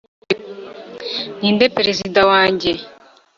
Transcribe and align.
ninde 1.39 1.65
perezida 1.77 2.19
wanjye 2.31 2.71